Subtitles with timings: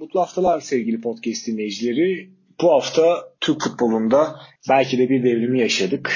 [0.00, 2.30] Mutlu haftalar sevgili podcast dinleyicileri.
[2.62, 6.12] Bu hafta Türk futbolunda belki de bir devrimi yaşadık.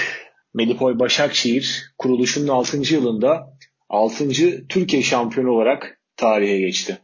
[0.54, 2.94] Medipoy Başakşehir kuruluşunun 6.
[2.94, 3.56] yılında
[3.88, 4.28] 6.
[4.68, 6.98] Türkiye şampiyonu olarak tarihe geçti.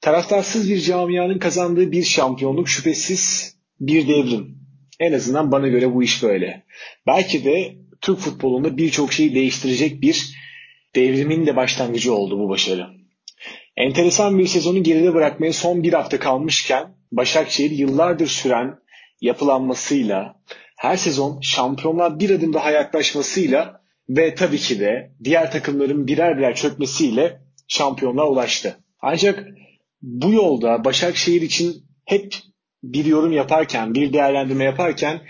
[0.00, 4.58] Taraftarsız bir camianın kazandığı bir şampiyonluk şüphesiz bir devrim.
[5.00, 6.64] En azından bana göre bu iş böyle.
[7.06, 10.34] Belki de Türk futbolunda birçok şeyi değiştirecek bir
[10.94, 12.97] devrimin de başlangıcı oldu bu başarı.
[13.78, 18.78] Enteresan bir sezonu geride bırakmaya son bir hafta kalmışken Başakşehir yıllardır süren
[19.20, 20.40] yapılanmasıyla
[20.76, 26.54] her sezon şampiyonlar bir adım daha yaklaşmasıyla ve tabii ki de diğer takımların birer birer
[26.54, 28.76] çökmesiyle şampiyonluğa ulaştı.
[29.00, 29.46] Ancak
[30.02, 31.74] bu yolda Başakşehir için
[32.04, 32.34] hep
[32.82, 35.20] bir yorum yaparken, bir değerlendirme yaparken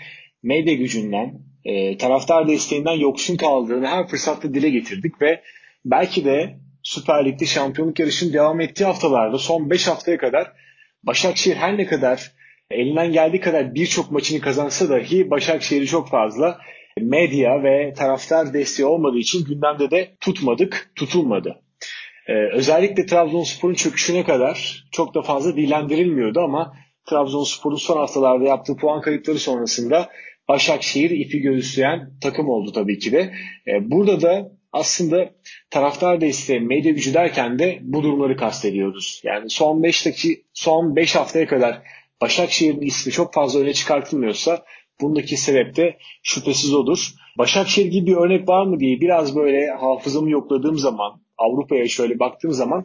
[0.43, 5.41] medya gücünden, e, taraftar desteğinden yoksun kaldığını her fırsatta dile getirdik ve
[5.85, 10.51] belki de Süper Lig'de şampiyonluk yarışının devam ettiği haftalarda son 5 haftaya kadar
[11.03, 12.31] Başakşehir her ne kadar
[12.71, 16.59] elinden geldiği kadar birçok maçını kazansa dahi Başakşehir'i çok fazla
[17.01, 21.61] medya ve taraftar desteği olmadığı için gündemde de tutmadık, tutulmadı.
[22.27, 26.73] Ee, özellikle Trabzonspor'un çöküşüne kadar çok da fazla dilendirilmiyordu ama
[27.09, 30.09] Trabzonspor'un son haftalarda yaptığı puan kayıpları sonrasında
[30.47, 33.33] Başakşehir ipi göğüsleyen takım oldu tabii ki de.
[33.67, 35.29] Ee, burada da aslında
[35.69, 39.21] taraftar desteği, medya gücü derken de bu durumları kastediyoruz.
[39.23, 41.81] Yani son 5 dakika, son 5 haftaya kadar
[42.21, 44.65] Başakşehir'in ismi çok fazla öne çıkartılmıyorsa
[45.01, 47.09] bundaki sebep de şüphesiz odur.
[47.37, 52.51] Başakşehir gibi bir örnek var mı diye biraz böyle hafızamı yokladığım zaman Avrupa'ya şöyle baktığım
[52.51, 52.83] zaman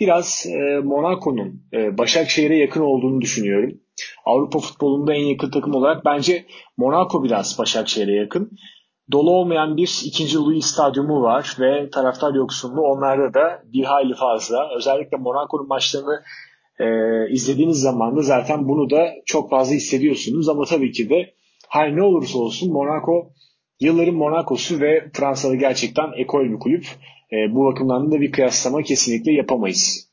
[0.00, 3.80] biraz e, Monaco'nun e, Başakşehir'e yakın olduğunu düşünüyorum.
[4.24, 8.50] Avrupa futbolunda en yakın takım olarak bence Monaco biraz Başakşehir'e yakın
[9.12, 14.76] dolu olmayan bir ikinci Louis stadyumu var ve taraftar yoksunluğu onlarda da bir hayli fazla.
[14.76, 16.22] Özellikle Monaco'nun maçlarını
[16.78, 16.86] e,
[17.30, 20.48] izlediğiniz zaman da zaten bunu da çok fazla hissediyorsunuz.
[20.48, 21.34] Ama tabii ki de
[21.68, 23.30] her ne olursa olsun Monaco
[23.80, 26.86] yılların Monaco'su ve Fransa'da gerçekten ekol bir kulüp.
[27.32, 30.06] E, bu bakımdan da bir kıyaslama kesinlikle yapamayız.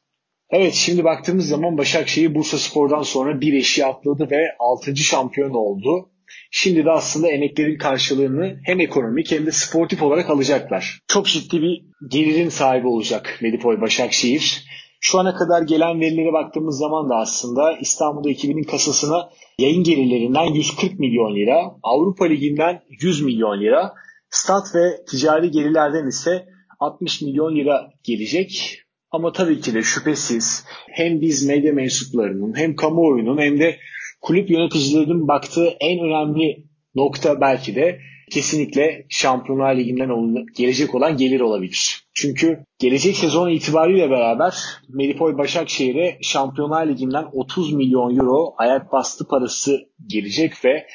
[0.49, 4.95] Evet şimdi baktığımız zaman Başakşehir Bursa Spor'dan sonra bir eşi atladı ve 6.
[4.95, 6.09] şampiyon oldu.
[6.51, 10.99] Şimdi de aslında emeklerin karşılığını hem ekonomik hem de sportif olarak alacaklar.
[11.07, 14.65] Çok ciddi bir gelirin sahibi olacak Medipol Başakşehir.
[15.05, 19.29] Şu ana kadar gelen verilere baktığımız zaman da aslında İstanbul'da ekibinin kasasına
[19.59, 23.93] yayın gelirlerinden 140 milyon lira, Avrupa Ligi'nden 100 milyon lira,
[24.29, 26.45] stat ve ticari gelirlerden ise
[26.79, 28.79] 60 milyon lira gelecek.
[29.11, 33.77] Ama tabii ki de şüphesiz hem biz medya mensuplarının hem kamuoyunun hem de
[34.23, 37.99] kulüp yöneticilerinin baktığı en önemli nokta belki de
[38.31, 40.09] kesinlikle Şampiyonlar Ligi'nden
[40.57, 42.03] gelecek olan gelir olabilir.
[42.13, 44.53] Çünkü gelecek sezon itibariyle beraber
[44.89, 50.87] Melipol Başakşehir'e Şampiyonlar Ligi'nden 30 milyon euro ayak bastı parası gelecek ve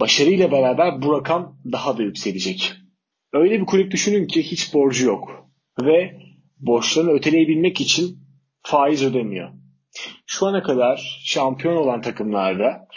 [0.00, 2.72] başarıyla beraber bu rakam daha da yükselecek.
[3.32, 5.48] Öyle bir kulüp düşünün ki hiç borcu yok
[5.82, 6.12] ve
[6.58, 8.18] borçlarını öteleyebilmek için
[8.62, 9.57] faiz ödemiyor.
[10.26, 12.88] Şu ana kadar şampiyon olan takımlarda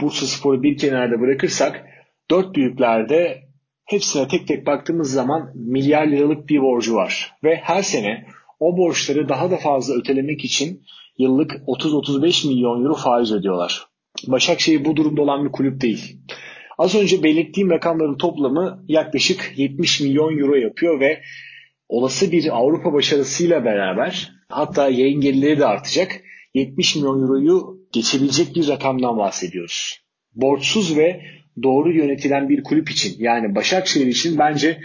[0.00, 1.84] Bursa Spor'u bir kenarda bırakırsak
[2.30, 3.42] dört büyüklerde
[3.84, 7.32] hepsine tek tek baktığımız zaman milyar liralık bir borcu var.
[7.44, 8.26] Ve her sene
[8.60, 10.82] o borçları daha da fazla ötelemek için
[11.18, 13.86] yıllık 30-35 milyon euro faiz ödüyorlar.
[14.26, 16.16] Başakşehir bu durumda olan bir kulüp değil.
[16.78, 21.20] Az önce belirttiğim rakamların toplamı yaklaşık 70 milyon euro yapıyor ve
[21.88, 26.20] olası bir Avrupa başarısıyla beraber hatta yayın gelirleri de artacak
[26.54, 30.00] 70 milyon euroyu geçebilecek bir rakamdan bahsediyoruz.
[30.34, 31.22] Borçsuz ve
[31.62, 34.80] doğru yönetilen bir kulüp için yani Başakşehir için bence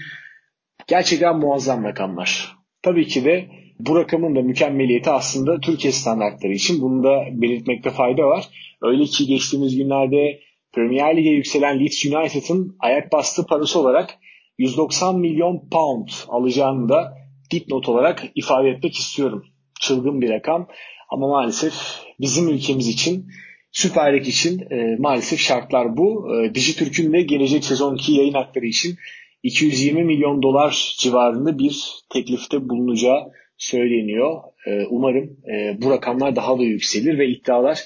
[0.88, 2.56] gerçekten muazzam rakamlar.
[2.82, 8.24] Tabii ki de bu rakamın da mükemmeliyeti aslında Türkiye standartları için bunu da belirtmekte fayda
[8.24, 8.48] var.
[8.82, 10.40] Öyle ki geçtiğimiz günlerde
[10.74, 14.10] Premier Lig'e yükselen Leeds United'ın ayak bastığı parası olarak
[14.58, 17.14] 190 milyon pound alacağını da
[17.52, 19.46] dipnot olarak ifade etmek istiyorum.
[19.80, 20.68] Çılgın bir rakam.
[21.14, 21.74] Ama maalesef
[22.20, 23.26] bizim ülkemiz için
[23.72, 26.36] Süper Lig için e, maalesef şartlar bu.
[26.36, 28.96] E, Dijitürk'ün de gelecek sezonki yayın hakları için
[29.44, 34.42] 220 milyon dolar civarında bir teklifte bulunacağı söyleniyor.
[34.68, 37.80] E, umarım e, bu rakamlar daha da yükselir ve iddialar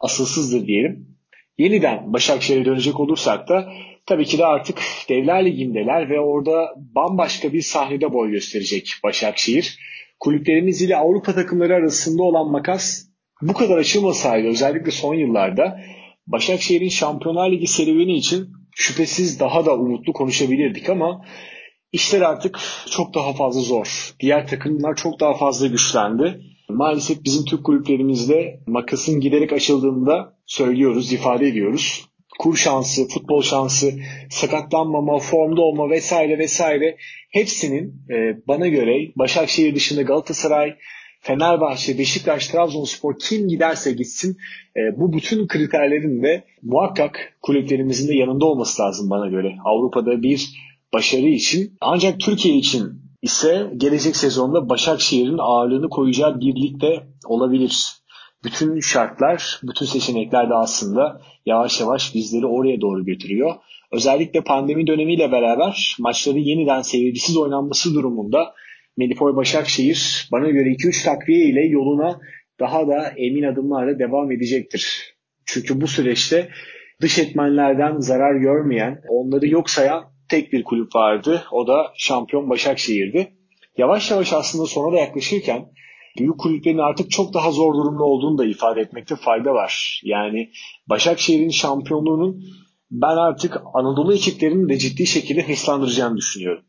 [0.00, 1.06] asılsızdır diyelim.
[1.58, 3.72] Yeniden Başakşehir'e dönecek olursak da
[4.06, 4.78] tabii ki de artık
[5.08, 9.78] Devler Ligi'ndeler ve orada bambaşka bir sahnede boy gösterecek Başakşehir
[10.20, 13.02] kulüplerimiz ile Avrupa takımları arasında olan makas
[13.42, 15.80] bu kadar açılmasaydı özellikle son yıllarda
[16.26, 21.24] Başakşehir'in Şampiyonlar Ligi serüveni için şüphesiz daha da umutlu konuşabilirdik ama
[21.92, 22.58] işler artık
[22.90, 24.14] çok daha fazla zor.
[24.20, 31.46] Diğer takımlar çok daha fazla güçlendi Maalesef bizim Türk kulüplerimizde makasın giderek açıldığında söylüyoruz, ifade
[31.46, 32.06] ediyoruz.
[32.38, 33.92] Kur şansı, futbol şansı,
[34.30, 36.96] sakatlanmama, formda olma vesaire vesaire
[37.30, 40.74] hepsinin e, bana göre Başakşehir dışında Galatasaray,
[41.20, 44.36] Fenerbahçe, Beşiktaş, Trabzonspor kim giderse gitsin
[44.76, 49.56] e, bu bütün kriterlerin de muhakkak kulüplerimizin de yanında olması lazım bana göre.
[49.64, 50.50] Avrupa'da bir
[50.92, 58.03] başarı için ancak Türkiye için ise gelecek sezonda Başakşehir'in ağırlığını koyacağı bir ligde olabilir.
[58.44, 63.54] Bütün şartlar, bütün seçenekler de aslında yavaş yavaş bizleri oraya doğru götürüyor.
[63.92, 68.54] Özellikle pandemi dönemiyle beraber maçları yeniden seyircisiz oynanması durumunda
[68.96, 72.20] Medipoy Başakşehir bana göre 2-3 takviye ile yoluna
[72.60, 75.14] daha da emin adımlarla devam edecektir.
[75.46, 76.48] Çünkü bu süreçte
[77.00, 81.42] dış etmenlerden zarar görmeyen, onları yok sayan tek bir kulüp vardı.
[81.52, 83.32] O da şampiyon Başakşehir'di.
[83.78, 85.66] Yavaş yavaş aslında sona da yaklaşırken
[86.18, 90.00] büyük kulüplerin artık çok daha zor durumda olduğunu da ifade etmekte fayda var.
[90.04, 90.50] Yani
[90.86, 92.42] Başakşehir'in şampiyonluğunun
[92.90, 96.64] ben artık Anadolu ekiplerinin de ciddi şekilde hırslandıracağını düşünüyorum.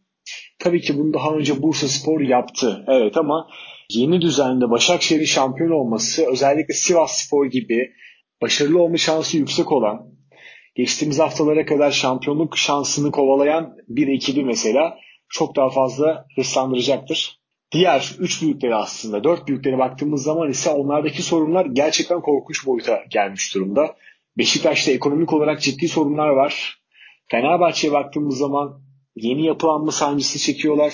[0.59, 2.85] Tabii ki bunu daha önce Bursa Spor yaptı.
[2.87, 3.47] Evet ama
[3.89, 7.91] yeni düzende Başakşehir'in şampiyon olması özellikle Sivas Spor gibi
[8.41, 10.15] başarılı olma şansı yüksek olan
[10.75, 14.97] geçtiğimiz haftalara kadar şampiyonluk şansını kovalayan bir ekibi mesela
[15.29, 17.39] çok daha fazla hırslandıracaktır.
[17.71, 23.55] Diğer üç büyükleri aslında dört büyüklere baktığımız zaman ise onlardaki sorunlar gerçekten korkunç boyuta gelmiş
[23.55, 23.95] durumda.
[24.37, 26.81] Beşiktaş'ta ekonomik olarak ciddi sorunlar var.
[27.31, 28.81] Fenerbahçe'ye baktığımız zaman
[29.15, 30.93] yeni yapılanma sancısı çekiyorlar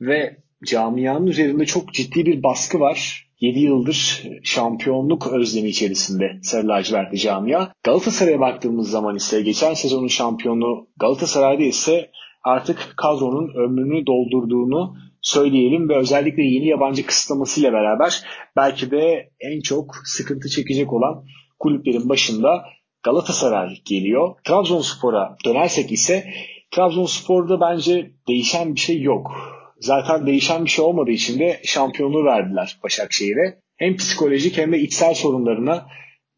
[0.00, 3.26] ve camianın üzerinde çok ciddi bir baskı var.
[3.40, 7.68] 7 yıldır şampiyonluk özlemi içerisinde Sarı Lacivertli camia.
[7.82, 12.10] Galatasaray'a baktığımız zaman ise geçen sezonun şampiyonu Galatasaray'da ise
[12.42, 14.96] artık kadronun ömrünü doldurduğunu
[15.26, 18.22] söyleyelim ve özellikle yeni yabancı kısıtlamasıyla beraber
[18.56, 21.24] belki de en çok sıkıntı çekecek olan
[21.58, 22.64] kulüplerin başında
[23.02, 24.34] Galatasaray geliyor.
[24.44, 26.24] Trabzonspor'a dönersek ise
[26.70, 29.32] Trabzonspor'da bence değişen bir şey yok.
[29.80, 33.58] Zaten değişen bir şey olmadığı için de şampiyonluğu verdiler Başakşehir'e.
[33.76, 35.86] Hem psikolojik hem de içsel sorunlarına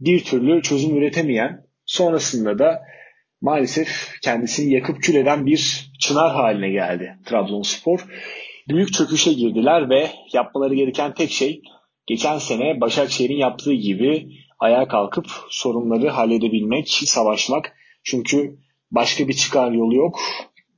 [0.00, 2.82] bir türlü çözüm üretemeyen, sonrasında da
[3.40, 8.06] maalesef kendisini yakıp kül eden bir çınar haline geldi Trabzonspor.
[8.68, 11.62] Büyük çöküşe girdiler ve yapmaları gereken tek şey
[12.06, 14.28] geçen sene Başakşehir'in yaptığı gibi
[14.58, 17.72] ayağa kalkıp sorunları halledebilmek, savaşmak.
[18.04, 18.58] Çünkü
[18.90, 20.20] başka bir çıkar yolu yok.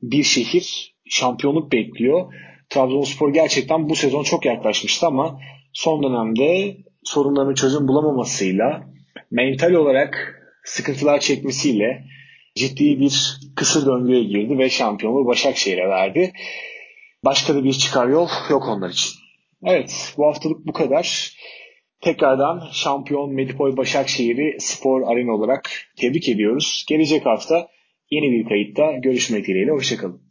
[0.03, 2.33] Bir şehir şampiyonluk bekliyor.
[2.69, 5.41] Trabzonspor gerçekten bu sezon çok yaklaşmıştı ama
[5.73, 8.83] son dönemde sorunların çözüm bulamamasıyla,
[9.31, 12.05] mental olarak sıkıntılar çekmesiyle
[12.55, 16.33] ciddi bir kısır döngüye girdi ve şampiyonluğu Başakşehir'e verdi.
[17.25, 19.13] Başka da bir çıkar yol yok onlar için.
[19.65, 21.37] Evet bu haftalık bu kadar.
[22.01, 26.85] Tekrardan şampiyon Medipoy Başakşehir'i spor arena olarak tebrik ediyoruz.
[26.89, 27.69] Gelecek hafta
[28.11, 29.71] yeni bir kayıtta görüşmek dileğiyle.
[29.71, 30.30] Hoşçakalın.